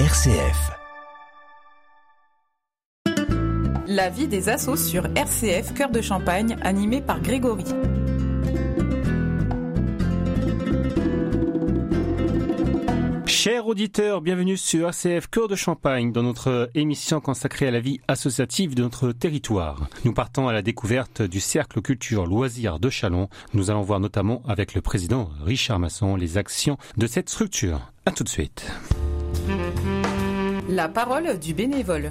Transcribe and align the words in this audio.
RCF. 0.00 0.72
La 3.86 4.10
vie 4.10 4.26
des 4.26 4.48
assos 4.48 4.74
sur 4.74 5.06
RCF 5.14 5.72
Cœur 5.72 5.90
de 5.90 6.00
Champagne, 6.00 6.56
animé 6.62 7.00
par 7.00 7.22
Grégory. 7.22 7.62
Chers 13.26 13.68
auditeurs, 13.68 14.20
bienvenue 14.20 14.56
sur 14.56 14.88
RCF 14.88 15.28
Cœur 15.28 15.46
de 15.46 15.54
Champagne 15.54 16.10
dans 16.10 16.24
notre 16.24 16.70
émission 16.74 17.20
consacrée 17.20 17.68
à 17.68 17.70
la 17.70 17.78
vie 17.78 18.00
associative 18.08 18.74
de 18.74 18.82
notre 18.82 19.12
territoire. 19.12 19.88
Nous 20.04 20.12
partons 20.12 20.48
à 20.48 20.52
la 20.52 20.62
découverte 20.62 21.22
du 21.22 21.38
Cercle 21.38 21.80
Culture 21.82 22.26
Loisirs 22.26 22.80
de 22.80 22.90
Chalon. 22.90 23.28
Nous 23.52 23.70
allons 23.70 23.82
voir 23.82 24.00
notamment 24.00 24.42
avec 24.48 24.74
le 24.74 24.80
président 24.80 25.30
Richard 25.44 25.78
Masson 25.78 26.16
les 26.16 26.36
actions 26.36 26.78
de 26.96 27.06
cette 27.06 27.30
structure. 27.30 27.92
A 28.06 28.10
tout 28.10 28.24
de 28.24 28.28
suite. 28.28 28.66
La 30.68 30.88
parole 30.88 31.38
du 31.38 31.54
bénévole. 31.54 32.10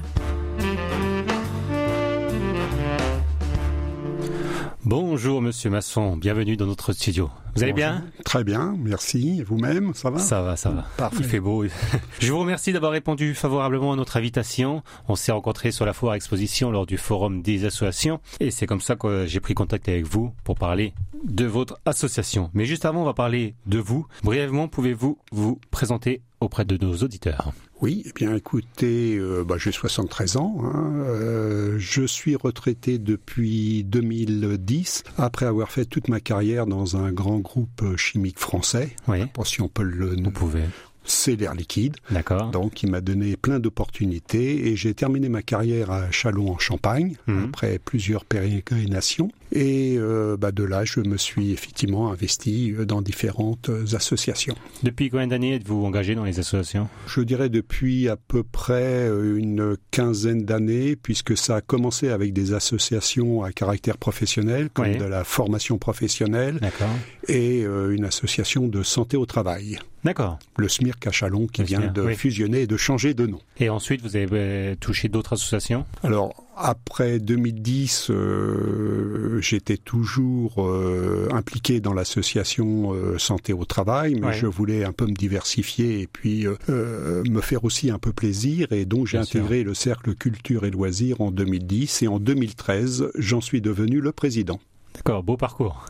Bonjour 4.85 5.41
Monsieur 5.41 5.69
Masson, 5.69 6.17
bienvenue 6.17 6.57
dans 6.57 6.65
notre 6.65 6.91
studio. 6.93 7.29
Vous 7.55 7.63
allez 7.63 7.73
bien? 7.73 8.03
Très 8.25 8.43
bien, 8.43 8.75
merci. 8.77 9.39
Et 9.39 9.43
Vous-même, 9.43 9.93
ça 9.93 10.09
va? 10.09 10.19
Ça 10.19 10.41
va, 10.41 10.55
ça 10.55 10.71
va. 10.71 10.85
Parfait. 10.97 11.17
Il 11.19 11.25
fait 11.25 11.39
beau. 11.39 11.63
Je 12.19 12.31
vous 12.31 12.39
remercie 12.39 12.73
d'avoir 12.73 12.91
répondu 12.91 13.33
favorablement 13.33 13.93
à 13.93 13.95
notre 13.95 14.17
invitation. 14.17 14.83
On 15.07 15.15
s'est 15.15 15.31
rencontrés 15.31 15.71
sur 15.71 15.85
la 15.85 15.93
foire 15.93 16.15
exposition 16.15 16.69
lors 16.71 16.85
du 16.85 16.97
forum 16.97 17.41
des 17.41 17.65
associations 17.65 18.19
et 18.39 18.51
c'est 18.51 18.65
comme 18.67 18.81
ça 18.81 18.95
que 18.95 19.25
j'ai 19.25 19.39
pris 19.39 19.53
contact 19.53 19.87
avec 19.87 20.05
vous 20.05 20.33
pour 20.43 20.55
parler 20.55 20.93
de 21.23 21.45
votre 21.45 21.79
association. 21.85 22.49
Mais 22.53 22.65
juste 22.65 22.85
avant, 22.85 23.01
on 23.01 23.05
va 23.05 23.13
parler 23.13 23.55
de 23.65 23.79
vous. 23.79 24.05
Brièvement, 24.23 24.67
pouvez-vous 24.67 25.17
vous 25.31 25.59
présenter 25.71 26.21
auprès 26.41 26.65
de 26.65 26.77
nos 26.83 26.97
auditeurs? 26.97 27.51
Oui, 27.83 28.03
eh 28.05 28.11
bien 28.15 28.33
écoutez, 28.33 29.17
euh, 29.17 29.43
bah, 29.43 29.55
j'ai 29.59 29.73
73 29.73 30.37
ans. 30.37 30.55
hein, 30.63 30.93
euh, 31.05 31.75
je 31.77 32.03
suis 32.05 32.37
retraité 32.37 32.97
depuis 32.97 33.83
2010, 33.83 35.03
après 35.17 35.45
avoir 35.45 35.69
fait 35.69 35.83
toute 35.83 36.07
ma 36.07 36.21
carrière 36.21 36.65
dans 36.65 36.95
un 36.95 37.11
grand 37.11 37.39
groupe 37.39 37.83
chimique 37.97 38.39
français. 38.39 38.95
Oui, 39.09 39.25
Pour 39.33 39.47
si 39.47 39.59
on 39.61 39.67
peut 39.67 39.83
le 39.83 40.15
vous 40.15 40.31
pouvez. 40.31 40.63
c'est 41.03 41.35
l'air 41.35 41.53
liquide. 41.55 41.97
D'accord. 42.09 42.51
Donc, 42.51 42.83
il 42.83 42.89
m'a 42.89 43.01
donné 43.01 43.35
plein 43.35 43.59
d'opportunités 43.59 44.69
et 44.69 44.77
j'ai 44.77 44.93
terminé 44.93 45.27
ma 45.27 45.41
carrière 45.41 45.91
à 45.91 46.09
Châlons 46.09 46.51
en 46.53 46.59
Champagne 46.59 47.17
Mhm. 47.27 47.45
après 47.49 47.79
plusieurs 47.79 48.23
pérégrinations. 48.23 49.29
Et 49.55 49.95
euh, 49.99 50.35
bah, 50.35 50.51
de 50.51 50.63
là, 50.63 50.83
je 50.83 50.99
me 50.99 51.15
suis 51.15 51.51
effectivement 51.51 52.11
investi 52.11 52.73
euh, 52.75 52.85
dans 52.85 53.03
différentes 53.03 53.69
euh, 53.69 53.85
associations. 53.95 54.55
Depuis 54.81 55.11
combien 55.11 55.27
d'années 55.27 55.53
êtes-vous 55.55 55.85
engagé 55.85 56.15
dans 56.15 56.23
les 56.23 56.39
associations? 56.39 56.89
Je 57.05 57.21
dirais 57.21 57.49
depuis 57.49 58.09
à 58.09 58.15
peu 58.15 58.41
près 58.43 59.07
une 59.35 59.77
quinzaine 59.91 60.43
d'années, 60.43 60.95
puisque 60.95 61.37
ça 61.37 61.57
a 61.57 61.61
commencé 61.61 62.09
avec 62.09 62.33
des 62.33 62.53
associations 62.53 63.43
à 63.43 63.51
caractère 63.51 63.97
professionnel, 63.97 64.69
comme 64.73 64.87
Oui. 64.87 64.97
de 64.97 65.05
la 65.05 65.23
formation 65.23 65.77
professionnelle, 65.77 66.57
D'accord. 66.59 66.89
et 67.27 67.63
euh, 67.63 67.93
une 67.95 68.05
association 68.05 68.67
de 68.67 68.81
santé 68.81 69.17
au 69.17 69.25
travail, 69.27 69.77
D'accord. 70.03 70.39
le 70.57 70.67
SMIRC 70.67 71.05
à 71.07 71.11
Chalon, 71.11 71.45
qui 71.45 71.61
Le 71.61 71.67
vient 71.67 71.91
de 71.91 72.01
oui. 72.01 72.15
fusionner 72.15 72.61
et 72.61 72.67
de 72.67 72.75
changer 72.77 73.13
de 73.13 73.27
nom. 73.27 73.39
Et 73.59 73.69
ensuite, 73.69 74.01
vous 74.01 74.15
avez 74.15 74.75
touché 74.79 75.09
d'autres 75.09 75.33
associations? 75.33 75.85
Alors, 76.03 76.33
après 76.55 77.19
2010, 77.19 78.07
euh, 78.09 79.39
j'étais 79.41 79.77
toujours 79.77 80.55
euh, 80.65 81.27
impliqué 81.31 81.79
dans 81.79 81.93
l'association 81.93 82.93
euh, 82.93 83.17
Santé 83.17 83.53
au 83.53 83.65
Travail, 83.65 84.15
mais 84.19 84.27
Ouais. 84.27 84.33
je 84.33 84.45
voulais 84.47 84.83
un 84.83 84.91
peu 84.91 85.05
me 85.05 85.13
diversifier 85.13 86.01
et 86.01 86.07
puis 86.07 86.45
me 86.67 87.41
faire 87.41 87.63
aussi 87.63 87.89
un 87.89 87.99
peu 87.99 88.13
plaisir. 88.13 88.71
Et 88.71 88.85
donc, 88.85 89.07
j'ai 89.07 89.23
sûr. 89.23 89.39
intégré 89.41 89.63
le 89.63 89.73
Cercle 89.73 90.15
Culture 90.15 90.65
et 90.65 90.71
Loisirs 90.71 91.21
en 91.21 91.31
2010. 91.31 92.03
Et 92.03 92.07
en 92.07 92.19
2013, 92.19 93.09
j'en 93.15 93.41
suis 93.41 93.61
devenu 93.61 93.99
le 93.99 94.11
président. 94.11 94.59
D'accord, 94.95 95.23
beau 95.23 95.37
parcours. 95.37 95.85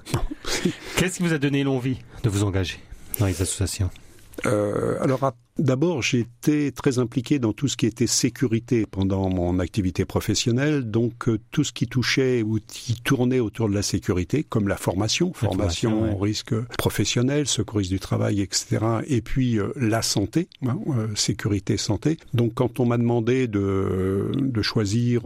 Qu'est-ce 0.96 1.18
qui 1.18 1.24
vous 1.24 1.34
a 1.34 1.38
donné 1.38 1.64
l'envie 1.64 1.98
de 2.24 2.30
vous 2.30 2.44
engager 2.44 2.80
dans 3.20 3.26
les 3.26 3.42
associations? 3.42 3.90
Euh, 4.46 4.98
alors, 5.02 5.34
d'abord, 5.58 6.02
j'étais 6.02 6.72
très 6.72 7.00
impliqué 7.00 7.40
dans 7.40 7.54
tout 7.54 7.68
ce 7.68 7.78
qui 7.78 7.86
était 7.86 8.08
sécurité 8.08 8.86
pendant 8.86 9.30
mon 9.30 9.60
activité 9.60 10.06
professionnelle, 10.06 10.90
donc 10.90 11.28
euh, 11.28 11.40
tout 11.52 11.64
ce 11.64 11.72
qui 11.72 11.88
touchait 11.88 12.42
ou 12.42 12.60
qui 12.68 12.96
tournait 13.02 13.40
autour 13.40 13.70
de 13.70 13.74
la 13.74 13.82
sécurité, 13.82 14.44
comme 14.44 14.68
la 14.68 14.78
formation, 14.78 15.34
formation, 15.34 15.92
formation, 15.92 16.16
au 16.16 16.20
risque 16.20 16.56
professionnel, 16.78 17.48
secouriste 17.48 17.92
du 17.92 18.00
travail, 18.00 18.42
etc. 18.42 18.80
Et 19.08 19.22
puis 19.22 19.60
euh, 19.60 19.72
la 19.76 20.02
santé, 20.02 20.48
hein, 20.66 20.78
euh, 20.90 21.08
sécurité, 21.16 21.78
santé. 21.78 22.18
Donc, 22.34 22.56
quand 22.56 22.80
on 22.80 22.86
m'a 22.86 22.98
demandé 22.98 23.48
de, 23.48 24.32
de 24.36 24.62
choisir 24.62 25.24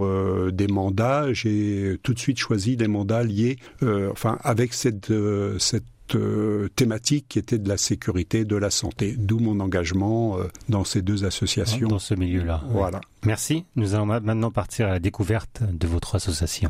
des 0.51 0.67
mandats, 0.67 1.33
j'ai 1.33 1.97
tout 2.03 2.13
de 2.13 2.19
suite 2.19 2.37
choisi 2.37 2.77
des 2.77 2.87
mandats 2.87 3.23
liés, 3.23 3.57
euh, 3.83 4.09
enfin, 4.11 4.37
avec 4.41 4.73
cette, 4.73 5.11
cette 5.59 5.83
euh, 6.15 6.69
thématique 6.75 7.25
qui 7.29 7.39
était 7.39 7.57
de 7.57 7.67
la 7.69 7.77
sécurité, 7.77 8.45
de 8.45 8.55
la 8.55 8.69
santé, 8.69 9.15
d'où 9.17 9.39
mon 9.39 9.59
engagement 9.59 10.37
euh, 10.39 10.47
dans 10.69 10.83
ces 10.83 11.01
deux 11.01 11.25
associations. 11.25 11.87
dans 11.87 11.99
ce 11.99 12.13
milieu-là 12.13 12.61
Voilà. 12.69 13.01
Merci. 13.25 13.65
Nous 13.75 13.93
allons 13.95 14.05
ma- 14.05 14.19
maintenant 14.19 14.51
partir 14.51 14.87
à 14.87 14.91
la 14.91 14.99
découverte 14.99 15.61
de 15.71 15.87
votre 15.87 16.15
association. 16.15 16.69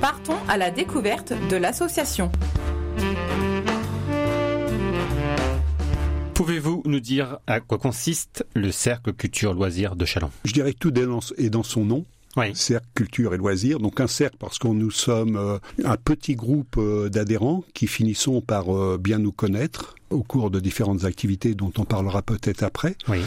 Partons 0.00 0.36
à 0.48 0.56
la 0.56 0.70
découverte 0.70 1.32
de 1.50 1.56
l'association. 1.56 2.30
Pouvez-vous 6.34 6.82
nous 6.86 7.00
dire 7.00 7.38
à 7.48 7.58
quoi 7.60 7.78
consiste 7.78 8.46
le 8.54 8.70
Cercle 8.70 9.12
Culture 9.12 9.54
Loisirs 9.54 9.96
de 9.96 10.04
Chalon 10.04 10.30
Je 10.44 10.52
dirais 10.52 10.72
que 10.72 10.78
tout 10.78 10.92
est 11.36 11.50
dans 11.50 11.62
son 11.64 11.84
nom. 11.84 12.04
Oui. 12.36 12.54
Cercle 12.54 12.86
Culture 12.94 13.34
et 13.34 13.36
Loisirs. 13.36 13.78
Donc 13.78 14.00
un 14.00 14.06
cercle 14.06 14.36
parce 14.38 14.58
que 14.58 14.68
nous 14.68 14.90
sommes 14.90 15.36
euh, 15.36 15.58
un 15.84 15.96
petit 15.96 16.34
groupe 16.34 16.76
euh, 16.78 17.08
d'adhérents 17.08 17.64
qui 17.74 17.86
finissons 17.86 18.40
par 18.40 18.74
euh, 18.74 18.98
bien 18.98 19.18
nous 19.18 19.32
connaître 19.32 19.94
au 20.10 20.22
cours 20.22 20.50
de 20.50 20.60
différentes 20.60 21.04
activités 21.04 21.54
dont 21.54 21.72
on 21.78 21.84
parlera 21.84 22.22
peut-être 22.22 22.62
après. 22.62 22.96
Oui. 23.08 23.20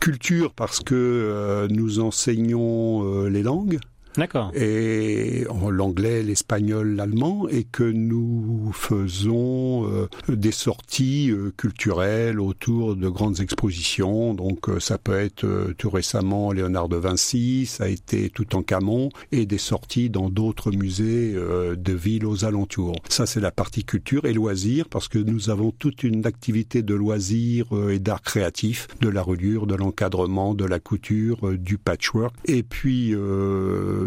Culture 0.00 0.52
parce 0.52 0.80
que 0.80 1.68
nous 1.70 2.00
enseignons 2.00 3.24
les 3.24 3.42
langues. 3.42 3.78
D'accord. 4.16 4.50
et 4.54 5.44
l'anglais, 5.70 6.22
l'espagnol, 6.22 6.96
l'allemand, 6.96 7.48
et 7.48 7.64
que 7.64 7.84
nous 7.84 8.70
faisons 8.74 9.88
euh, 9.88 10.08
des 10.28 10.52
sorties 10.52 11.30
euh, 11.30 11.52
culturelles 11.56 12.40
autour 12.40 12.96
de 12.96 13.08
grandes 13.08 13.40
expositions. 13.40 14.34
Donc 14.34 14.68
euh, 14.68 14.80
ça 14.80 14.98
peut 14.98 15.18
être 15.18 15.46
tout 15.78 15.90
récemment 15.90 16.52
Léonard 16.52 16.88
de 16.88 16.96
Vinci, 16.96 17.66
ça 17.66 17.84
a 17.84 17.88
été 17.88 18.30
tout 18.30 18.56
en 18.56 18.62
Camon, 18.62 19.10
et 19.32 19.46
des 19.46 19.58
sorties 19.58 20.10
dans 20.10 20.28
d'autres 20.28 20.72
musées 20.72 21.34
de 21.34 21.92
villes 21.92 22.26
aux 22.26 22.44
alentours. 22.44 22.96
Ça 23.08 23.26
c'est 23.26 23.40
la 23.40 23.50
partie 23.50 23.84
culture 23.84 24.24
et 24.24 24.32
loisirs, 24.32 24.88
parce 24.88 25.08
que 25.08 25.18
nous 25.18 25.50
avons 25.50 25.70
toute 25.70 26.02
une 26.02 26.26
activité 26.26 26.82
de 26.82 26.94
loisirs 26.94 27.66
et 27.90 27.98
d'art 27.98 28.22
créatif, 28.22 28.88
de 29.00 29.08
la 29.08 29.22
reliure, 29.22 29.66
de 29.66 29.74
l'encadrement, 29.74 30.54
de 30.54 30.64
la 30.64 30.80
couture, 30.80 31.52
du 31.52 31.78
patchwork, 31.78 32.34
et 32.46 32.62
puis 32.62 33.14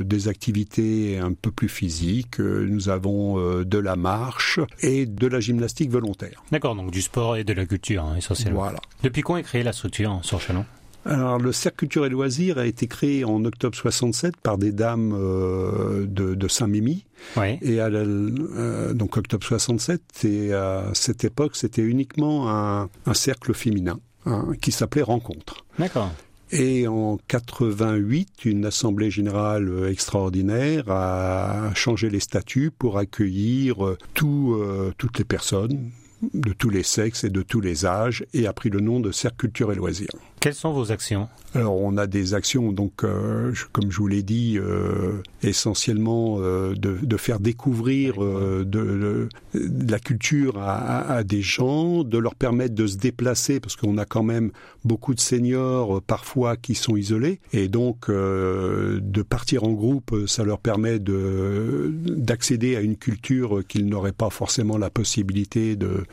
des 0.02 0.28
activités 0.30 1.20
un 1.20 1.34
peu 1.34 1.52
plus 1.52 1.70
physiques. 1.70 2.40
Euh, 2.40 2.66
Nous 2.68 2.90
avons 2.90 3.38
euh, 3.38 3.64
de 3.66 3.78
la 3.78 3.96
marche 3.96 4.59
et 4.81 5.06
de 5.06 5.28
la 5.28 5.40
gymnastique 5.40 5.92
volontaire. 5.92 6.42
D'accord, 6.52 6.76
donc 6.76 6.90
du 6.90 7.02
sport 7.02 7.36
et 7.38 7.44
de 7.44 7.54
la 7.54 7.66
culture, 7.66 8.04
hein, 8.06 8.16
essentiellement. 8.18 8.62
Voilà. 8.62 8.80
Depuis 9.04 9.22
quand 9.22 9.38
est 9.38 9.44
créée 9.44 9.64
la 9.64 9.74
structure 9.74 10.20
sur 10.24 10.42
Chalon? 10.42 10.66
Alors, 11.06 11.38
le 11.38 11.52
Cercle 11.52 11.80
Culture 11.80 12.06
et 12.06 12.09
Loisirs 12.09 12.58
a 12.58 12.66
été 12.66 12.88
créé 12.88 13.26
en 13.26 13.44
octobre 13.44 13.76
67 13.76 14.38
par 14.38 14.58
des 14.58 14.72
dames 14.72 15.12
euh, 15.14 16.06
de, 16.08 16.34
de 16.34 16.48
Saint-Mimi. 16.48 17.04
Oui. 17.36 17.58
Et 17.62 17.81
à 17.81 17.90
la- 17.90 18.00
euh, 18.00 18.94
donc 18.94 19.18
octobre 19.18 19.44
67, 19.46 20.02
et 20.24 20.54
à 20.54 20.86
cette 20.94 21.25
époque, 21.25 21.58
c'était 21.58 21.81
uniquement 21.81 22.50
un, 22.50 22.90
un 23.06 23.14
cercle 23.14 23.54
féminin 23.54 24.00
hein, 24.25 24.48
qui 24.62 24.72
s'appelait 24.72 25.02
Rencontre. 25.02 25.66
D'accord. 25.78 26.10
Et 26.51 26.88
en 26.88 27.18
88, 27.28 28.45
une 28.45 28.66
assemblée 28.66 29.10
générale 29.10 29.69
euh, 29.69 29.90
extraordinaire 29.90 30.84
a 30.90 31.72
changé 31.74 32.10
les 32.10 32.19
statuts 32.19 32.72
pour 32.72 32.98
accueillir 32.98 33.86
euh, 33.86 33.98
euh, 34.24 34.92
toutes 34.98 35.18
les 35.18 35.25
personnes 35.25 35.92
de 36.34 36.54
tous 36.54 36.69
les 36.69 36.84
sexes 36.84 37.24
et 37.24 37.30
de 37.30 37.42
tous 37.42 37.60
les 37.60 37.86
âges 37.86 38.25
et 38.34 38.48
a 38.48 38.54
pris 38.54 38.69
le 38.69 38.80
nom 38.80 39.00
de 39.00 39.12
Cercle 39.12 39.38
Culture 39.38 39.72
et 39.72 39.75
Loisirs. 39.75 40.16
Quelles 40.44 40.56
sont 40.56 40.74
vos 40.74 40.92
actions? 40.92 41.30
Alors 41.56 41.80
on 41.80 41.98
a 41.98 42.07
des 42.07 42.34
actions, 42.34 42.72
donc 42.72 43.04
euh, 43.04 43.54
comme 43.72 43.92
je 43.92 43.98
vous 43.98 44.07
l'ai 44.07 44.24
dit, 44.24 44.57
euh, 44.57 45.22
essentiellement 45.44 46.38
euh, 46.40 46.74
de, 46.74 47.18
faire 47.18 47.40
découvrir 47.40 48.19
de, 48.19 49.30
la 49.54 50.00
culture 50.00 50.57
à, 50.57 51.13
à- 51.18 51.24
des 51.24 51.42
gens, 51.42 52.04
de 52.04 52.18
leur 52.18 52.36
permettre 52.36 52.74
de 52.74 52.88
se 52.88 52.98
déplacer, 52.98 53.60
parce 53.60 53.75
qu'on 53.75 53.98
a 53.98 54.06
quand 54.06 54.24
même 54.24 54.51
beaucoup 54.84 55.13
de 55.13 55.19
seniors 55.19 56.01
parfois 56.01 56.57
qui 56.57 56.75
sont 56.75 56.98
isolés, 56.98 57.39
et 57.54 57.68
donc 57.69 58.10
de 58.10 59.22
partir 59.22 59.63
en 59.63 59.72
groupe, 59.72 60.28
ça 60.28 60.44
leur 60.44 60.60
permet 60.60 61.00
de 61.00 61.94
d'accéder 61.94 62.75
à 62.75 62.81
une 62.81 62.98
culture 62.98 63.62
qu'ils 63.68 63.86
n'auraient 63.86 64.12
pas 64.12 64.31
forcément 64.31 64.78
la 64.78 64.89
possibilité 64.89 65.75
de 65.75 66.04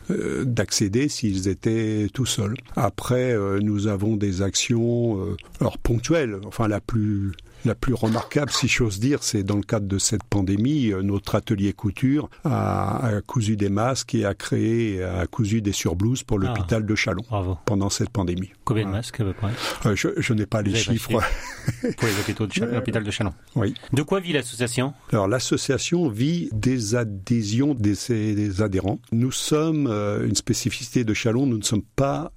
d'accéder 0.45 1.09
s'ils 1.09 1.49
étaient 1.49 2.09
tout 2.13 2.27
seuls. 2.27 2.55
Après, 2.77 3.35
nous 3.63 3.89
avons 3.89 4.17
des 4.21 4.43
actions, 4.43 5.19
alors 5.61 5.79
ponctuelles, 5.79 6.37
enfin 6.45 6.69
la 6.69 6.81
plus 6.81 7.33
la 7.65 7.75
plus 7.75 7.95
remarquable, 7.95 8.51
si 8.51 8.69
j'ose 8.69 9.01
dire, 9.01 9.23
c'est 9.23 9.43
dans 9.43 9.57
le 9.57 9.63
cadre 9.63 9.87
de 9.87 9.99
cette 9.99 10.25
pandémie, 10.25 10.93
euh, 10.93 11.03
notre 11.03 11.35
atelier 11.35 11.73
couture 11.73 12.31
a, 12.45 13.11
cousu 13.27 13.57
des 13.57 13.69
masques 13.69 14.15
et 14.15 14.25
a 14.25 14.35
créé, 14.35 15.03
a 15.03 15.27
cousu 15.27 15.63
des 15.63 15.73
surblouses 15.73 16.23
pour 16.23 16.39
ah. 16.43 16.47
l'hôpital 16.47 16.87
de 16.87 16.95
Chalon 16.95 17.23
pendant 17.67 17.91
cette 17.91 18.11
pandémie. 18.11 18.51
Combien 18.65 18.87
de 18.87 18.91
masques 18.91 19.21
à 19.21 19.25
peu 19.25 19.33
près? 19.33 19.51
Euh, 19.87 19.95
Je, 19.97 20.33
n'ai 20.33 20.47
pas 20.47 20.63
les 20.63 20.75
chiffres. 20.75 21.11
pour 21.11 22.09
les 22.09 22.21
hôpitaux 22.21 22.47
de 22.47 22.65
l'hôpital 22.75 23.05
de 23.05 23.11
Chalon. 23.11 23.35
Oui. 23.57 23.75
De 23.93 24.03
quoi 24.03 24.21
vit 24.21 24.33
l'association? 24.33 24.95
Alors 25.13 25.29
l'association 25.29 26.09
vit 26.09 26.49
des 26.53 26.95
adhésions 26.95 27.75
des, 27.75 28.63
adhérents. 28.63 29.01
Nous 29.13 29.33
sommes 29.33 29.87
euh, 29.87 30.27
une 30.27 30.35
spécificité 30.35 31.05
de 31.05 31.15
Chalon, 31.15 31.47
nous 31.47 31.59
ne 31.59 31.65
sommes 31.65 31.83
pas 31.83 32.33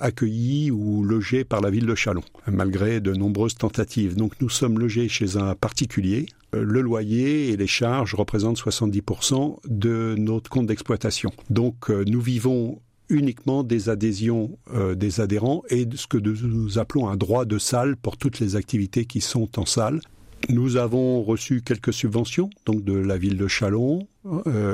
accueillis 0.00 0.70
ou 0.70 1.04
logés 1.04 1.44
par 1.44 1.60
la 1.60 1.70
ville 1.70 1.86
de 1.86 1.94
Chalon, 1.94 2.22
malgré 2.46 3.00
de 3.00 3.12
nombreuses 3.12 3.54
tentatives. 3.54 4.16
Donc 4.16 4.32
nous 4.40 4.48
sommes 4.54 4.78
logés 4.78 5.08
chez 5.08 5.36
un 5.36 5.54
particulier, 5.54 6.26
euh, 6.54 6.64
le 6.64 6.80
loyer 6.80 7.50
et 7.50 7.56
les 7.56 7.66
charges 7.66 8.14
représentent 8.14 8.58
70% 8.58 9.58
de 9.68 10.14
notre 10.18 10.50
compte 10.50 10.66
d'exploitation. 10.66 11.32
Donc 11.50 11.90
euh, 11.90 12.04
nous 12.06 12.20
vivons 12.20 12.80
uniquement 13.08 13.62
des 13.62 13.90
adhésions 13.90 14.56
euh, 14.72 14.94
des 14.94 15.20
adhérents 15.20 15.62
et 15.68 15.86
ce 15.94 16.06
que 16.06 16.16
nous 16.16 16.78
appelons 16.78 17.08
un 17.08 17.16
droit 17.16 17.44
de 17.44 17.58
salle 17.58 17.96
pour 17.96 18.16
toutes 18.16 18.40
les 18.40 18.56
activités 18.56 19.04
qui 19.04 19.20
sont 19.20 19.58
en 19.58 19.66
salle. 19.66 20.00
Nous 20.48 20.76
avons 20.76 21.22
reçu 21.22 21.62
quelques 21.62 21.92
subventions, 21.92 22.50
donc 22.66 22.84
de 22.84 22.92
la 22.92 23.16
ville 23.16 23.38
de 23.38 23.46
Chalon 23.46 24.06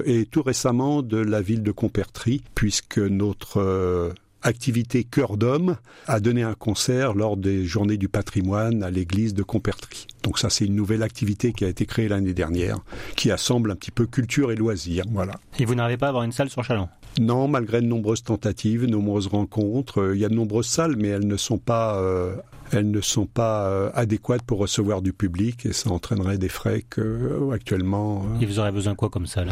et 0.05 0.27
tout 0.27 0.43
récemment 0.43 1.03
de 1.03 1.17
la 1.17 1.41
ville 1.43 1.63
de 1.63 1.71
Compertry, 1.71 2.43
puisque 2.57 2.99
notre 2.99 4.13
activité 4.43 5.05
Cœur 5.05 5.37
d'homme 5.37 5.77
a 6.07 6.21
donné 6.21 6.43
un 6.43 6.55
concert 6.55 7.15
lors 7.15 7.37
des 7.37 7.65
Journées 7.65 7.97
du 7.97 8.09
patrimoine 8.09 8.83
à 8.83 8.91
l'église 8.91 9.35
de 9.35 9.43
Compertry. 9.43 10.07
Donc 10.23 10.39
ça, 10.39 10.51
c'est 10.51 10.67
une 10.67 10.75
nouvelle 10.75 11.03
activité 11.03 11.53
qui 11.53 11.65
a 11.65 11.69
été 11.69 11.87
créée 11.87 12.09
l'année 12.09 12.35
dernière, 12.35 12.79
qui 13.17 13.31
assemble 13.31 13.71
un 13.71 13.77
petit 13.77 13.91
peu 13.91 14.07
culture 14.07 14.53
et 14.53 14.57
loisirs. 14.57 15.05
Voilà. 15.11 15.35
Et 15.59 15.65
vous 15.65 15.75
n'arrivez 15.75 15.97
pas 15.97 16.07
à 16.07 16.09
avoir 16.11 16.25
une 16.25 16.33
salle 16.33 16.51
sur 16.51 16.65
Chalon? 16.65 16.89
Non, 17.19 17.49
malgré 17.49 17.81
de 17.81 17.87
nombreuses 17.87 18.23
tentatives, 18.23 18.83
de 18.83 18.87
nombreuses 18.87 19.27
rencontres. 19.27 20.01
Euh, 20.01 20.15
il 20.15 20.21
y 20.21 20.25
a 20.25 20.29
de 20.29 20.35
nombreuses 20.35 20.69
salles, 20.69 20.97
mais 20.97 21.09
elles 21.09 21.27
ne 21.27 21.37
sont 21.37 21.59
pas 21.59 22.01
euh, 22.01 22.37
elles 22.73 22.91
ne 22.91 23.01
sont 23.01 23.27
pas 23.27 23.67
euh, 23.67 23.91
adéquates 23.95 24.43
pour 24.43 24.59
recevoir 24.59 25.03
du 25.03 25.13
public 25.13 25.67
et 25.67 25.73
ça 25.73 25.91
entraînerait 25.91 26.39
des 26.39 26.49
frais 26.49 26.85
que 26.89 27.51
actuellement. 27.53 28.25
Et 28.41 28.47
vous 28.47 28.61
aurez 28.61 28.71
besoin 28.71 28.93
de 28.93 28.97
quoi 28.97 29.09
comme 29.09 29.27
salle? 29.27 29.51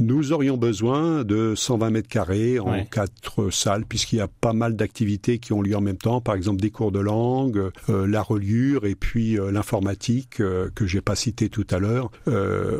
Nous 0.00 0.32
aurions 0.32 0.56
besoin 0.56 1.24
de 1.24 1.54
120 1.54 1.90
mètres 1.90 2.08
carrés 2.08 2.58
en 2.58 2.84
quatre 2.84 3.50
salles, 3.50 3.84
puisqu'il 3.86 4.16
y 4.16 4.20
a 4.20 4.28
pas 4.28 4.52
mal 4.52 4.76
d'activités 4.76 5.38
qui 5.38 5.52
ont 5.52 5.62
lieu 5.62 5.76
en 5.76 5.80
même 5.80 5.96
temps. 5.96 6.20
Par 6.20 6.34
exemple, 6.34 6.60
des 6.60 6.70
cours 6.70 6.92
de 6.92 7.00
langue, 7.00 7.70
euh, 7.88 8.06
la 8.06 8.22
reliure 8.22 8.86
et 8.86 8.94
puis 8.94 9.38
euh, 9.38 9.50
l'informatique 9.50 10.40
euh, 10.40 10.70
que 10.74 10.86
j'ai 10.86 11.00
pas 11.00 11.14
cité 11.14 11.48
tout 11.48 11.66
à 11.70 11.78
l'heure 11.78 12.10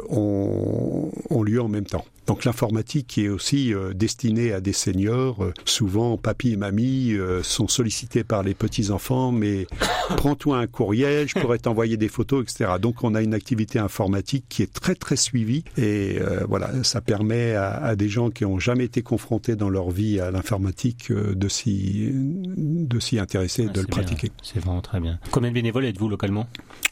ont, 0.08 1.10
ont 1.30 1.42
lieu 1.42 1.60
en 1.60 1.68
même 1.68 1.86
temps. 1.86 2.04
Donc 2.26 2.44
l'informatique 2.44 3.06
qui 3.06 3.24
est 3.24 3.28
aussi 3.28 3.74
euh, 3.74 3.92
destinée 3.92 4.52
à 4.52 4.60
des 4.60 4.72
seniors, 4.72 5.44
euh, 5.44 5.52
souvent 5.64 6.16
papy 6.16 6.52
et 6.52 6.56
mamie 6.56 7.12
euh, 7.12 7.42
sont 7.42 7.68
sollicités 7.68 8.24
par 8.24 8.42
les 8.42 8.54
petits-enfants, 8.54 9.30
mais 9.30 9.66
prends-toi 10.16 10.58
un 10.58 10.66
courriel, 10.66 11.28
je 11.28 11.38
pourrais 11.38 11.58
t'envoyer 11.58 11.96
des 11.96 12.08
photos, 12.08 12.42
etc. 12.42 12.72
Donc 12.80 13.04
on 13.04 13.14
a 13.14 13.20
une 13.20 13.34
activité 13.34 13.78
informatique 13.78 14.46
qui 14.48 14.62
est 14.62 14.72
très 14.72 14.94
très 14.94 15.16
suivie 15.16 15.64
et 15.76 16.18
voilà, 16.48 16.82
ça 16.82 17.00
permet 17.00 17.54
à, 17.54 17.96
des 17.96 18.08
gens 18.08 18.30
qui 18.30 18.44
n'ont 18.44 18.58
jamais 18.58 18.84
été 18.84 19.02
confrontés 19.02 19.56
dans 19.56 19.68
leur 19.68 19.90
vie 19.90 20.20
à 20.20 20.30
l'informatique 20.30 21.12
de 21.12 21.48
s'y 21.48 22.10
de 22.12 23.00
s'y 23.00 23.18
intéresser, 23.18 23.66
ah, 23.68 23.72
de 23.72 23.80
le 23.80 23.86
pratiquer. 23.86 24.30
C'est 24.42 24.60
vraiment 24.60 24.80
très 24.80 25.00
bien. 25.00 25.18
Combien 25.30 25.50
de 25.50 25.54
bénévoles 25.54 25.84
êtes-vous 25.84 26.08
localement? 26.08 26.46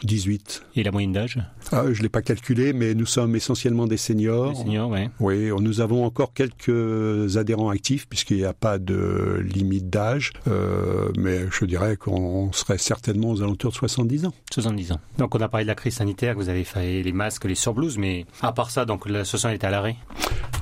18. 0.05 0.65
Et 0.77 0.83
la 0.83 0.91
moyenne 0.91 1.13
d'âge? 1.13 1.39
Ah, 1.71 1.85
Je 1.93 2.03
l'ai 2.03 2.09
pas 2.09 2.23
calculé, 2.23 2.73
mais 2.73 2.95
nous 2.95 3.07
sommes 3.07 3.37
essentiellement 3.37 3.87
des 3.87 3.97
seniors. 3.97 4.53
Des 4.53 4.59
seniors, 4.59 4.91
ouais. 4.91 5.11
Oui, 5.23 5.51
nous 5.61 5.81
avons 5.81 6.05
encore 6.05 6.35
quelques 6.35 7.37
adhérents 7.37 7.71
actifs 7.71 8.09
puisqu'il 8.09 8.39
n'y 8.39 8.45
a 8.45 8.53
pas 8.53 8.79
de 8.79 9.41
limite 9.55 9.89
d'âge, 9.89 10.33
euh, 10.49 11.11
mais 11.17 11.47
je 11.49 11.65
dirais 11.65 11.97
qu'on 11.97 12.51
serait 12.53 12.77
certainement 12.77 13.31
aux 13.31 13.41
alentours 13.41 13.71
de 13.71 13.77
70 13.77 14.27
ans. 14.27 14.35
70 14.53 14.93
ans. 14.93 15.01
Donc 15.19 15.37
on 15.37 15.41
a 15.41 15.49
parlé 15.49 15.65
de 15.65 15.69
la 15.69 15.77
crise 15.77 15.95
sanitaire, 15.95 16.35
vous 16.35 16.49
avez 16.49 16.65
fait 16.65 17.05
les 17.05 17.13
masques, 17.13 17.45
les 17.45 17.55
surblouses, 17.55 17.99
mais 17.99 18.27
à 18.41 18.51
part 18.51 18.73
ça, 18.73 18.85
donc 18.85 19.09
l'association 19.09 19.51
est 19.51 19.63
à 19.63 19.71
l'arrêt 19.71 19.95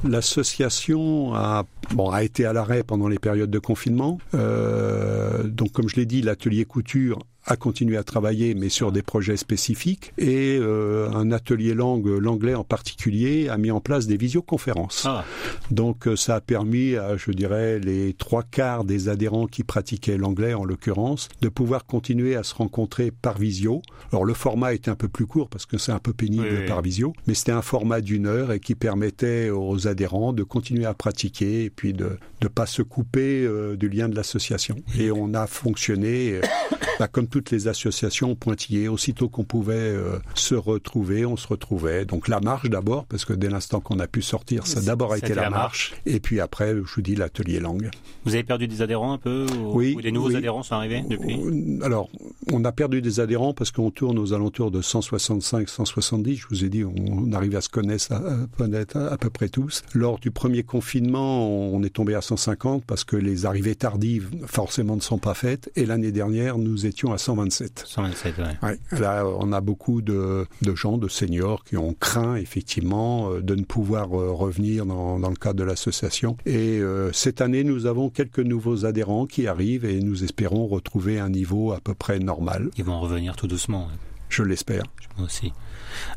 L'association 0.05 1.35
a, 1.35 1.65
bon, 1.95 2.11
a 2.11 2.23
été 2.23 2.45
à 2.45 2.53
l'arrêt 2.53 2.83
pendant 2.83 3.09
les 3.09 3.19
périodes 3.19 3.51
de 3.51 3.59
confinement. 3.59 4.19
Euh, 4.35 5.45
donc 5.45 5.73
comme 5.73 5.89
je 5.89 5.97
l'ai 5.97 6.07
dit, 6.07 6.21
l'atelier 6.21 6.67
couture 6.67 7.19
a 7.47 7.57
continué 7.57 7.97
à 7.97 8.05
travailler, 8.05 8.55
mais 8.55 8.69
sur 8.69 8.93
des 8.93 9.03
projets 9.03 9.37
spécifiques. 9.37 10.13
Et 10.19 10.59
euh, 10.61 11.11
un 11.11 11.33
atelier 11.33 11.75
langue, 11.75 12.07
l'anglais 12.07 12.55
en 12.55 12.65
particulier, 12.65 13.49
a 13.49 13.57
mis 13.59 13.71
en 13.71 13.81
place 13.81 14.07
des 14.07 14.17
visioconférences. 14.17 15.07
Ah. 15.07 15.25
Donc 15.71 16.07
euh, 16.07 16.17
ça 16.17 16.37
a 16.37 16.41
permis 16.41 16.97
à, 16.97 17.17
je 17.17 17.31
dirais, 17.31 17.79
les 17.79 18.15
trois 18.15 18.43
quarts 18.43 18.85
des 18.85 19.09
adhérents 19.09 19.47
qui 19.47 19.65
pratiquaient 19.65 20.17
l'anglais, 20.17 20.55
en 20.55 20.65
l'occurrence, 20.65 21.29
de 21.41 21.49
pouvoir 21.49 21.87
continuer 21.87 22.37
à 22.37 22.43
se 22.43 22.55
rencontrer 22.55 23.11
par 23.11 23.39
visio. 23.39 23.83
Alors 24.13 24.25
le 24.25 24.35
format 24.35 24.75
était 24.75 24.91
un 24.91 24.97
peu 24.97 25.09
plus 25.09 25.27
court 25.27 25.49
parce 25.49 25.67
que 25.67 25.79
c'est 25.79 25.93
un 25.93 25.99
peu 25.99 26.13
pénible 26.13 26.67
par 26.67 26.83
visio, 26.83 27.13
mais 27.27 27.35
c'était 27.35 27.53
un 27.53 27.63
format 27.63 28.01
d'une 28.01 28.27
heure 28.27 28.53
et 28.53 28.61
qui 28.61 28.75
permettait 28.75 29.51
aux 29.51 29.89
adhérents 29.89 30.33
de 30.33 30.43
continuer 30.43 30.85
à 30.85 30.95
pratiquer 30.95 31.65
et 31.65 31.71
puis 31.71 31.93
de 31.93 32.19
ne 32.43 32.49
pas 32.49 32.67
se 32.67 32.83
couper 32.83 33.45
euh, 33.45 33.77
du 33.77 33.89
lien 33.89 34.09
de 34.09 34.17
l'association. 34.17 34.77
Et 34.99 35.11
on 35.11 35.35
a 35.35 35.47
fonctionné 35.47 36.41
bah, 36.99 37.09
comme 37.09 37.27
toutes 37.31 37.51
les 37.51 37.69
associations 37.69 38.35
pointillées. 38.35 38.89
Aussitôt 38.89 39.29
qu'on 39.29 39.45
pouvait 39.45 39.75
euh, 39.75 40.19
se 40.35 40.55
retrouver, 40.55 41.25
on 41.25 41.37
se 41.37 41.47
retrouvait. 41.47 42.05
Donc 42.05 42.29
la 42.29 42.41
marche 42.41 42.69
d'abord, 42.69 43.07
parce 43.07 43.25
que 43.25 43.33
dès 43.33 43.49
l'instant 43.49 43.81
qu'on 43.81 43.99
a 43.99 44.07
pu 44.07 44.23
sortir, 44.23 44.67
ça 44.67 44.81
a 44.81 44.83
d'abord 44.83 45.15
été 45.17 45.35
la, 45.35 45.51
marche. 45.51 45.95
Et 46.07 46.21
puis 46.21 46.41
après, 46.41 46.75
je 46.75 46.95
vous 46.95 47.03
dis 47.03 47.15
l'atelier 47.15 47.61
langue. 47.61 47.91
Vous 48.25 48.35
avez 48.35 48.43
perdu 48.43 48.69
des 48.69 48.83
adhérents 48.83 49.13
un 49.13 49.19
peu 49.19 49.47
ou, 49.59 49.77
Oui. 49.77 49.97
des 50.03 50.13
nouveaux 50.13 50.35
adhérents 50.35 50.63
sont 50.63 50.75
arrivés 50.75 51.03
depuis? 51.09 51.39
Alors, 51.83 52.11
on 52.53 52.65
a 52.65 52.73
perdu 52.73 53.01
des 53.01 53.21
adhérents 53.21 53.55
parce 53.55 53.71
qu'on 53.71 53.91
tourne 53.91 54.19
aux 54.19 54.33
alentours 54.33 54.71
de 54.71 54.83
165, 54.83 55.69
170. 55.69 56.37
Je 56.37 56.47
vous 56.49 56.65
ai 56.65 56.69
dit, 56.69 56.85
on, 56.85 57.33
arrive 57.33 57.57
à 57.57 57.61
se 57.61 57.69
connaître 57.69 58.13
à, 58.13 59.13
à, 59.13 59.17
peu 59.17 59.31
près 59.31 59.49
tous. 59.49 59.83
Lors 59.95 60.19
du 60.19 60.31
premier 60.31 60.63
confinement, 60.63 61.49
on 61.49 61.83
est 61.83 61.91
tombé 61.91 62.15
à 62.15 62.21
150 62.21 62.85
parce 62.85 63.05
que 63.05 63.17
les 63.17 63.47
arrivées 63.47 63.75
tardives, 63.75 64.31
forcément, 64.47 64.97
ne 64.97 65.01
sont 65.01 65.19
pas 65.19 65.35
faites. 65.35 65.71
Et 65.77 65.87
l'année 65.87 66.13
dernière, 66.13 66.59
nous 66.59 66.87
étions 66.87 67.13
à 67.13 67.19
127. 67.21 67.85
127, 67.87 68.35
ouais. 68.39 68.79
Là, 68.99 69.25
on 69.27 69.53
a 69.53 69.61
beaucoup 69.61 70.03
de, 70.03 70.47
gens, 70.75 70.99
de 70.99 71.09
seniors 71.09 71.65
qui 71.65 71.77
ont 71.77 71.95
craint 71.95 72.37
effectivement 72.37 73.31
euh, 73.33 73.41
de 73.41 73.55
ne 73.55 73.65
pouvoir 73.65 74.19
euh, 74.19 74.33
revenir 74.33 74.87
dans, 74.87 75.19
le 75.19 75.37
cadre 75.37 75.59
de 75.59 75.65
l'association. 75.65 76.37
Et 76.47 76.79
euh, 76.79 77.13
cette 77.13 77.41
année, 77.41 77.65
nous 77.65 77.87
avons 77.87 78.11
quelques 78.11 78.41
nouveaux 78.41 78.87
adhérents 78.87 79.27
qui 79.27 79.47
arrivent 79.47 79.85
et 79.85 80.01
nous 80.01 80.25
espérons 80.25 80.67
retrouver 80.67 81.21
un 81.21 81.29
niveau 81.29 81.73
à 81.73 81.81
peu 81.81 81.95
près 81.95 82.19
normal. 82.19 82.71
Ils 82.77 82.85
vont 82.85 83.01
revenir 83.01 83.37
tout 83.37 83.47
doucement. 83.47 83.89
Je 84.29 84.43
l'espère. 84.43 84.85
Moi 85.17 85.27
aussi. 85.27 85.53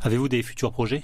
Avez-vous 0.02 0.28
des 0.28 0.42
futurs 0.42 0.72
projets? 0.72 1.02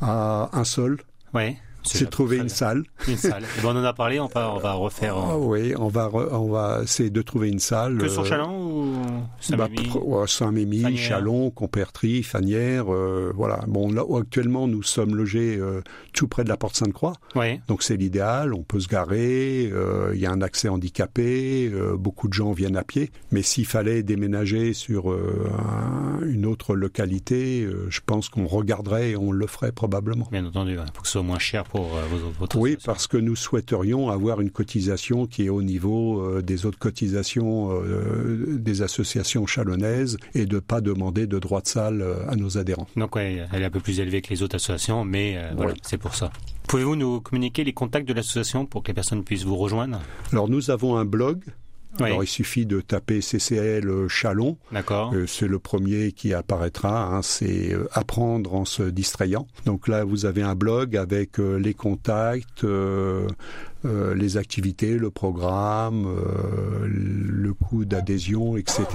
Ah, 0.00 0.48
Un 0.52 0.64
seul? 0.64 0.98
Ouais. 1.34 1.58
C'est 1.96 2.10
trouver 2.10 2.36
une 2.36 2.48
salle. 2.48 2.84
Une 3.06 3.16
salle. 3.16 3.44
Ben, 3.62 3.70
on 3.74 3.76
en 3.76 3.84
a 3.84 3.92
parlé, 3.92 4.20
on 4.20 4.26
va, 4.26 4.52
on 4.54 4.58
va 4.58 4.72
refaire. 4.74 5.16
Ah, 5.16 5.36
oui, 5.36 5.74
on 5.76 5.88
va, 5.88 6.10
on 6.12 6.48
va, 6.48 6.82
c'est 6.86 7.10
de 7.10 7.22
trouver 7.22 7.48
une 7.48 7.58
salle. 7.58 7.98
Que 7.98 8.08
sur 8.08 8.24
Chalon 8.24 8.60
ou 8.60 8.94
Saint-Mémy 9.40 9.90
bah, 9.94 10.26
Saint-Mémy, 10.26 10.96
Chalon, 10.96 11.50
Compertry, 11.50 12.22
Fanière, 12.22 12.92
euh, 12.92 13.32
voilà. 13.34 13.60
Bon, 13.66 13.90
là, 13.90 14.02
actuellement, 14.18 14.68
nous 14.68 14.82
sommes 14.82 15.14
logés 15.14 15.56
euh, 15.56 15.82
tout 16.12 16.28
près 16.28 16.44
de 16.44 16.48
la 16.48 16.56
Porte 16.56 16.76
Sainte-Croix. 16.76 17.14
Oui. 17.34 17.60
Donc 17.68 17.82
c'est 17.82 17.96
l'idéal. 17.96 18.54
On 18.54 18.62
peut 18.62 18.80
se 18.80 18.88
garer. 18.88 19.68
Euh, 19.72 20.12
il 20.14 20.20
y 20.20 20.26
a 20.26 20.30
un 20.30 20.42
accès 20.42 20.68
handicapé. 20.68 21.70
beaucoup 21.98 22.28
de 22.28 22.32
gens 22.32 22.52
viennent 22.52 22.76
à 22.76 22.84
pied. 22.84 23.10
Mais 23.32 23.42
s'il 23.42 23.66
fallait 23.66 24.02
déménager 24.02 24.72
sur 24.72 25.14
une 26.22 26.46
autre 26.46 26.74
localité, 26.74 27.68
je 27.88 28.00
pense 28.04 28.28
qu'on 28.28 28.46
regarderait 28.46 29.10
et 29.10 29.16
on 29.16 29.32
le 29.32 29.46
ferait 29.46 29.72
probablement. 29.72 30.28
Bien 30.30 30.44
entendu. 30.44 30.72
Il 30.72 30.92
faut 30.94 31.02
que 31.02 31.06
ce 31.06 31.12
soit 31.12 31.22
moins 31.22 31.38
cher 31.38 31.64
pour 31.64 31.77
euh, 31.86 32.46
Oui, 32.56 32.76
parce 32.84 33.06
que 33.06 33.16
nous 33.16 33.36
souhaiterions 33.36 34.10
avoir 34.10 34.40
une 34.40 34.50
cotisation 34.50 35.26
qui 35.26 35.46
est 35.46 35.48
au 35.48 35.62
niveau 35.62 36.20
euh, 36.20 36.42
des 36.42 36.66
autres 36.66 36.78
cotisations 36.78 37.70
euh, 37.72 38.58
des 38.58 38.82
associations 38.82 39.46
chalonnaises 39.46 40.18
et 40.34 40.46
de 40.46 40.56
ne 40.56 40.60
pas 40.60 40.80
demander 40.80 41.26
de 41.26 41.38
droit 41.38 41.60
de 41.60 41.68
salle 41.68 42.04
à 42.28 42.36
nos 42.36 42.58
adhérents. 42.58 42.86
Donc 42.96 43.16
oui, 43.16 43.38
elle 43.52 43.62
est 43.62 43.66
un 43.66 43.70
peu 43.70 43.80
plus 43.80 44.00
élevée 44.00 44.22
que 44.22 44.30
les 44.30 44.42
autres 44.42 44.56
associations, 44.56 45.04
mais 45.04 45.38
voilà, 45.56 45.74
c'est 45.82 45.98
pour 45.98 46.14
ça. 46.14 46.30
Pouvez-vous 46.68 46.96
nous 46.96 47.20
communiquer 47.20 47.64
les 47.64 47.72
contacts 47.72 48.06
de 48.06 48.12
l'association 48.12 48.66
pour 48.66 48.82
que 48.82 48.88
les 48.88 48.94
personnes 48.94 49.24
puissent 49.24 49.44
vous 49.44 49.56
rejoindre? 49.56 50.00
Alors 50.32 50.48
nous 50.48 50.70
avons 50.70 50.96
un 50.96 51.04
blog 51.04 51.42
alors 52.00 52.22
il 52.22 52.28
suffit 52.28 52.66
de 52.66 52.80
taper 52.80 53.20
CCL 53.20 53.88
euh, 53.88 54.08
Chalon. 54.08 54.56
D'accord. 54.72 55.12
Euh, 55.14 55.26
c'est 55.26 55.48
le 55.48 55.58
premier 55.58 56.12
qui 56.12 56.34
apparaîtra. 56.34 57.06
Hein, 57.06 57.22
c'est 57.22 57.72
euh, 57.72 57.88
apprendre 57.92 58.54
en 58.54 58.64
se 58.64 58.82
distrayant. 58.82 59.46
Donc 59.64 59.88
là, 59.88 60.04
vous 60.04 60.26
avez 60.26 60.42
un 60.42 60.54
blog 60.54 60.96
avec 60.96 61.38
les 61.38 61.74
contacts, 61.74 62.64
les 63.84 64.36
activités, 64.36 64.96
le 64.96 65.10
programme, 65.10 66.08
le 66.84 67.48
beaucoup 67.58 67.84
d'adhésions, 67.84 68.56
etc. 68.56 68.86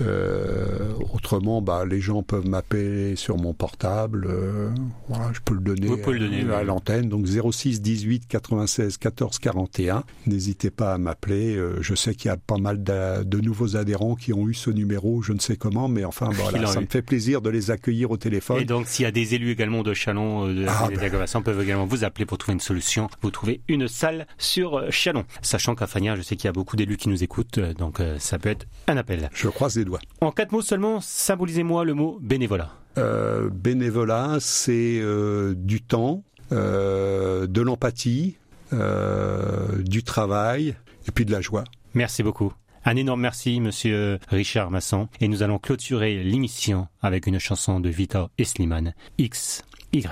Euh, 0.00 0.92
autrement, 1.14 1.62
bah, 1.62 1.84
les 1.88 2.00
gens 2.00 2.22
peuvent 2.22 2.48
m'appeler 2.48 3.16
sur 3.16 3.36
mon 3.36 3.52
portable. 3.54 4.26
Euh, 4.28 4.70
voilà, 5.08 5.30
je 5.32 5.40
peux 5.44 5.54
le 5.54 5.60
donner, 5.60 5.88
le 5.88 6.18
donner 6.18 6.52
à, 6.52 6.62
l'antenne. 6.62 7.08
Donc 7.08 7.26
06 7.26 7.80
18 7.80 8.26
96 8.28 8.96
14 8.96 9.38
41. 9.38 10.04
N'hésitez 10.26 10.70
pas 10.70 10.94
à 10.94 10.98
m'appeler. 10.98 11.56
Euh, 11.56 11.80
je 11.80 11.94
sais 11.94 12.14
qu'il 12.14 12.28
y 12.28 12.32
a 12.32 12.36
pas 12.36 12.58
mal 12.58 12.82
de, 12.82 13.40
nouveaux 13.40 13.76
adhérents 13.76 14.14
qui 14.14 14.32
ont 14.32 14.48
eu 14.48 14.54
ce 14.54 14.70
numéro. 14.70 15.22
Je 15.22 15.32
ne 15.32 15.38
sais 15.38 15.56
comment, 15.56 15.88
mais 15.88 16.04
enfin 16.04 16.30
voilà, 16.32 16.66
ça 16.66 16.80
me 16.80 16.86
fait 16.86 17.02
plaisir 17.02 17.40
de 17.40 17.50
les 17.50 17.70
accueillir 17.70 18.10
au 18.10 18.16
téléphone. 18.16 18.60
Et 18.60 18.64
donc 18.64 18.86
s'il 18.86 19.04
y 19.04 19.06
a 19.06 19.12
des 19.12 19.34
élus 19.34 19.50
également 19.50 19.82
de 19.82 19.94
Chalon, 19.94 20.46
de 20.46 20.66
ah, 20.68 20.88
des 20.88 20.96
ben. 20.96 21.42
peuvent 21.42 21.62
également 21.62 21.86
vous 21.86 22.04
appeler 22.04 22.26
pour 22.26 22.38
trouver 22.38 22.54
une 22.54 22.60
solution. 22.60 23.08
Vous 23.22 23.30
trouvez 23.30 23.60
une 23.68 23.79
salle 23.86 24.26
sur 24.38 24.90
Chalon. 24.90 25.24
Sachant 25.42 25.74
qu'à 25.74 25.86
Fania, 25.86 26.16
je 26.16 26.22
sais 26.22 26.36
qu'il 26.36 26.46
y 26.46 26.48
a 26.48 26.52
beaucoup 26.52 26.76
d'élus 26.76 26.96
qui 26.96 27.08
nous 27.08 27.22
écoutent, 27.22 27.58
donc 27.58 28.00
ça 28.18 28.38
peut 28.38 28.50
être 28.50 28.66
un 28.88 28.96
appel. 28.96 29.30
Je 29.34 29.48
croise 29.48 29.76
les 29.76 29.84
doigts. 29.84 30.00
En 30.20 30.32
quatre 30.32 30.52
mots 30.52 30.62
seulement, 30.62 31.00
symbolisez-moi 31.00 31.84
le 31.84 31.94
mot 31.94 32.18
bénévolat. 32.20 32.70
Euh, 32.98 33.48
bénévolat, 33.50 34.38
c'est 34.40 34.98
euh, 35.00 35.54
du 35.56 35.80
temps, 35.80 36.24
euh, 36.52 37.46
de 37.46 37.60
l'empathie, 37.60 38.36
du 38.72 40.04
travail 40.04 40.76
et 41.08 41.10
puis 41.12 41.24
de 41.24 41.32
la 41.32 41.40
joie. 41.40 41.64
Merci 41.94 42.22
beaucoup. 42.22 42.52
Un 42.84 42.94
énorme 42.94 43.20
merci, 43.20 43.60
monsieur 43.60 44.20
Richard 44.28 44.70
Masson. 44.70 45.08
Et 45.20 45.26
nous 45.26 45.42
allons 45.42 45.58
clôturer 45.58 46.22
l'émission 46.22 46.86
avec 47.02 47.26
une 47.26 47.40
chanson 47.40 47.80
de 47.80 47.88
Victor 47.88 48.30
Esliman, 48.38 48.94
X. 49.18 49.64
Y. 49.92 50.02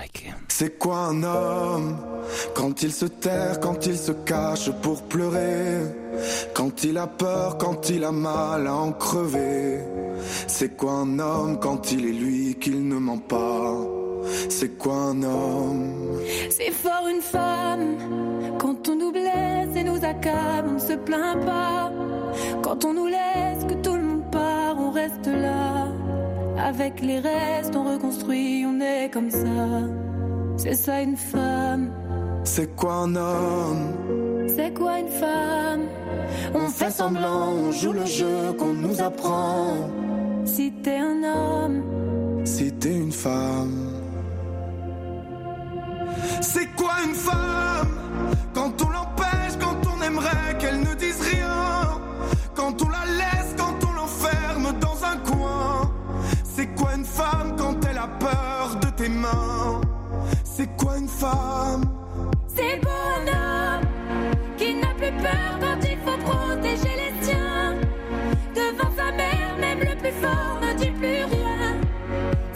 C'est 0.48 0.76
quoi 0.76 0.96
un 0.96 1.22
homme 1.22 1.96
quand 2.56 2.82
il 2.82 2.92
se 2.92 3.04
terre, 3.04 3.60
quand 3.60 3.86
il 3.86 3.96
se 3.96 4.10
cache 4.10 4.72
pour 4.82 5.02
pleurer, 5.02 5.82
quand 6.52 6.82
il 6.82 6.98
a 6.98 7.06
peur, 7.06 7.58
quand 7.58 7.88
il 7.88 8.02
a 8.02 8.10
mal 8.10 8.66
à 8.66 8.74
en 8.74 8.90
crever? 8.90 9.78
C'est 10.48 10.76
quoi 10.76 10.92
un 10.92 11.20
homme 11.20 11.60
quand 11.60 11.92
il 11.92 12.06
est 12.06 12.12
lui 12.12 12.56
qu'il 12.56 12.88
ne 12.88 12.96
ment 12.96 13.18
pas? 13.18 13.76
C'est 14.48 14.76
quoi 14.76 14.94
un 14.94 15.22
homme? 15.22 16.22
C'est 16.50 16.72
fort 16.72 17.06
une 17.08 17.22
femme 17.22 18.58
quand 18.58 18.88
on 18.88 18.96
nous 18.96 19.12
blesse 19.12 19.76
et 19.76 19.84
nous 19.84 20.04
accable, 20.04 20.70
on 20.70 20.74
ne 20.74 20.78
se 20.80 20.94
plaint 20.94 21.44
pas. 21.46 21.92
Quand 22.62 22.84
on 22.84 22.94
nous 22.94 23.06
laisse, 23.06 23.64
que 23.68 23.74
tout 23.74 23.94
le 23.94 24.02
monde 24.02 24.30
part, 24.32 24.76
on 24.76 24.90
reste 24.90 25.26
là. 25.26 25.87
Avec 26.58 27.00
les 27.00 27.20
restes, 27.20 27.74
on 27.76 27.84
reconstruit, 27.84 28.66
on 28.66 28.80
est 28.80 29.10
comme 29.10 29.30
ça. 29.30 29.38
C'est 30.56 30.74
ça 30.74 31.00
une 31.00 31.16
femme. 31.16 31.92
C'est 32.44 32.74
quoi 32.74 32.94
un 32.94 33.14
homme? 33.14 33.92
C'est 34.48 34.74
quoi 34.74 34.98
une 34.98 35.08
femme? 35.08 35.82
On 36.54 36.68
fait 36.68 36.90
semblant, 36.90 37.52
on 37.52 37.72
joue 37.72 37.92
le 37.92 38.04
jeu 38.04 38.52
qu'on 38.58 38.74
nous 38.74 39.00
apprend. 39.00 39.88
Si 40.44 40.72
t'es 40.82 40.98
un 40.98 41.22
homme, 41.22 41.82
si 42.44 42.72
t'es 42.72 42.94
une 42.94 43.12
femme. 43.12 43.92
C'est 46.40 46.68
quoi 46.76 46.94
une 47.06 47.14
femme? 47.14 47.77
Peur 58.06 58.76
de 58.80 58.90
tes 58.90 59.08
mains 59.08 59.80
C'est 60.44 60.68
quoi 60.76 60.98
une 60.98 61.08
femme? 61.08 61.84
C'est 62.54 62.76
le 62.76 62.82
bonhomme 62.82 63.86
qui 64.56 64.74
n'a 64.74 64.94
plus 64.94 65.12
peur 65.22 65.58
quand 65.60 65.78
il 65.82 65.98
faut 65.98 66.18
protéger 66.30 66.94
les 66.96 67.24
siens. 67.24 67.74
Devant 68.54 68.90
sa 68.96 69.10
mère, 69.12 69.56
même 69.60 69.80
le 69.80 69.96
plus 69.96 70.12
fort 70.22 70.58
ne 70.62 70.78
dit 70.78 70.90
plus 70.90 71.24
rien. 71.24 71.80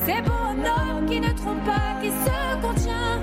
C'est 0.04 0.22
bonhomme 0.22 1.06
qui 1.06 1.20
ne 1.20 1.32
trompe 1.32 1.64
pas, 1.64 2.00
qui 2.00 2.10
se 2.10 2.60
contient. 2.60 3.22